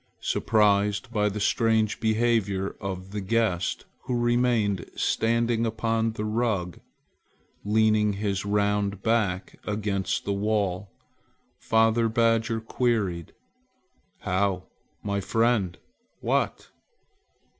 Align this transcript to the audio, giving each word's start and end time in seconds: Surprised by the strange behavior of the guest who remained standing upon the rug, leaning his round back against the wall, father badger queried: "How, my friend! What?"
Surprised 0.23 1.11
by 1.11 1.29
the 1.29 1.39
strange 1.39 1.99
behavior 1.99 2.75
of 2.81 3.11
the 3.11 3.21
guest 3.21 3.85
who 4.05 4.19
remained 4.19 4.89
standing 4.95 5.63
upon 5.63 6.13
the 6.13 6.25
rug, 6.25 6.79
leaning 7.63 8.13
his 8.13 8.43
round 8.43 9.03
back 9.03 9.59
against 9.63 10.25
the 10.25 10.33
wall, 10.33 10.89
father 11.59 12.09
badger 12.09 12.59
queried: 12.59 13.31
"How, 14.21 14.63
my 15.03 15.19
friend! 15.21 15.77
What?" 16.19 16.71